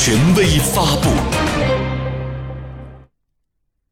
[0.00, 1.10] 权威发布。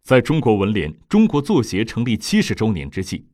[0.04, 3.27] 在中国文联、中国作协成立七十周年之际，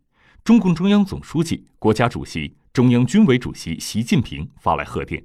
[0.42, 5.22] 中共中央总书记、国家主席、中央军委主席习近平发来贺电，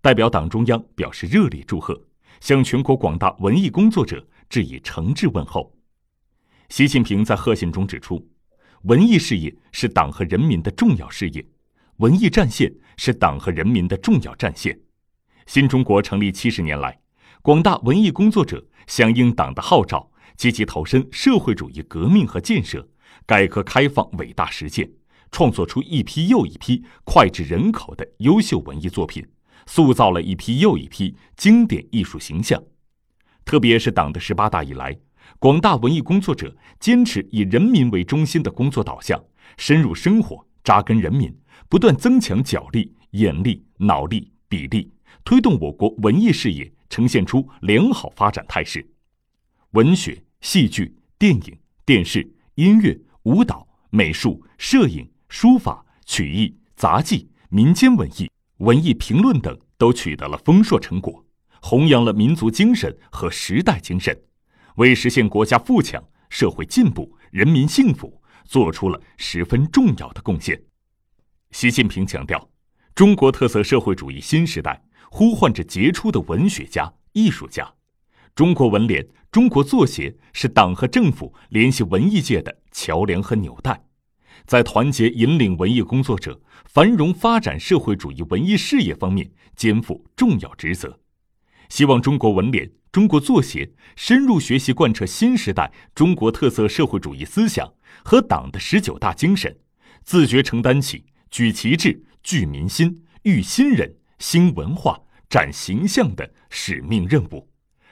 [0.00, 2.06] 代表党中央表示热烈祝贺，
[2.40, 5.76] 向全国广大文艺工作者致以诚挚问候。
[6.70, 8.26] 习近平在贺信中指出，
[8.84, 11.46] 文艺事业是党和人民的重要事业，
[11.98, 14.80] 文艺战线是党和人民的重要战线。
[15.48, 17.00] 新中国成立七十年来，
[17.40, 20.10] 广大文艺工作者响应党的号召。
[20.36, 22.86] 积极投身社会主义革命和建设、
[23.26, 24.88] 改革开放伟大实践，
[25.32, 29.26] 创作出一批又一批脍炙人口的优秀文艺作品，
[29.66, 32.62] 塑造了一批又一批经典艺术形象。
[33.44, 34.96] 特别是党的十八大以来，
[35.40, 39.20] 广大文艺工作者坚持以人民为中心的工作导向，
[39.56, 41.34] 深入生活、扎根人民，
[41.70, 44.92] 不断增强脚力、眼力、脑力、笔力，
[45.24, 48.88] 推动我国文艺事业呈现出良好发展态势。
[49.72, 50.22] 文学。
[50.40, 61.26] 戏剧、电影、电视、音乐、舞蹈、美术、摄影、书法、曲艺、杂技、民间文艺、文艺评论等都取得了丰硕成果，
[61.60, 64.16] 弘扬了民族精神和时代精神，
[64.76, 66.00] 为实现国家富强、
[66.30, 70.62] 社会进步、人民幸福做出了十分重要的贡献。
[71.50, 72.48] 习近平强调，
[72.98, 77.72] 中国特色社会主义新时代呼唤着杰出的文学家、艺术家。
[78.34, 83.80] 中国文联、中国作协是党和政府联系文艺界的桥梁和纽带，
[84.46, 90.98] 在团结引领文艺工作者繁荣发展社会主义文艺事业方面肩负重要职责。
[91.68, 99.56] 希望中国文联、中国作协深入学习贯彻新时代中国特色社会主义思想和党的十九大精神，
[100.02, 107.48] 自觉承担起举旗帜、聚民心、育新人、兴文化、展形象的使命任务。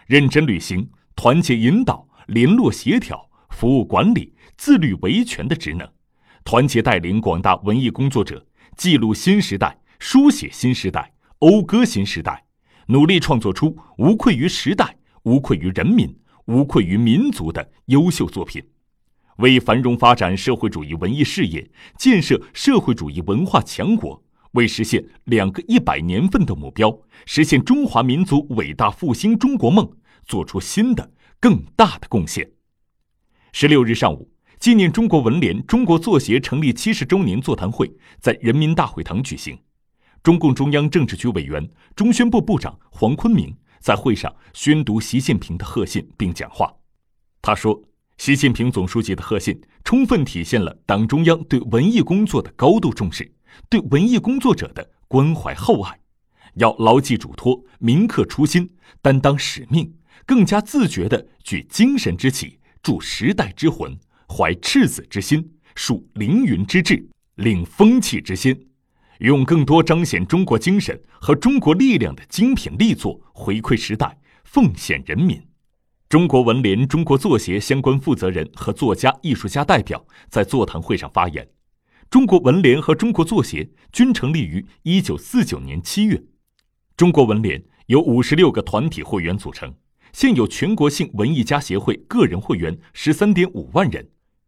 [0.07, 5.91] 认真履行团结引导、联络协调、服务管理、自律维权的职能，
[6.45, 12.45] 团结带领广大文艺工作者，记录新时代、书写新时代、讴歌新时代，
[12.89, 16.15] 努力创作出无愧于时代、无愧于人民、
[16.45, 18.63] 无愧于民族的优秀作品，
[19.39, 24.23] 为繁荣发展社会主义文艺事业、建设社会主义文化强国。
[24.57, 29.89] 为实现两个一百年奋斗目标，实现中华民族伟大复兴中国梦，
[30.25, 32.51] 做出新的更大的贡献。
[33.53, 39.57] 十六日上午，纪念中国文联、中国作协成立七十周年座谈会在人民大会堂举行。
[40.23, 46.73] 中共中央政治局委员、中宣部部长黄坤明在会上宣读习近平的贺信并讲话。
[47.43, 47.81] 他说
[48.17, 53.31] ：“习近平总书记的贺信充分体现了党中央对文艺工作的高度重视。”
[53.69, 55.99] 对文艺工作者的关怀厚爱，
[56.55, 58.71] 要牢记嘱托，铭刻初心，
[59.03, 59.95] 担当使命，
[60.25, 68.59] 更加自觉地举精神之旗，铸时代之魂，怀赤子之心，树凌云之志，领风气之先，
[69.19, 75.43] 用更多彰显中国精神和中国力量的精品力作回馈时代，奉献人民。
[76.09, 81.49] 中国文联、中国作协相关负责人和作家、艺术家代表在座谈会上发言。
[82.09, 86.23] 中国文联和中国作协均成立于一九四九年七月。
[86.97, 89.75] 中国文联由五十六个团体会员组成，
[90.13, 94.05] 现有全国性文艺家协会个人会员十三点五万人；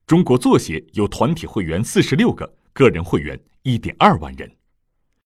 [0.07, 4.58] 中国作协有团体会员四十六个，个人会员一点二万人。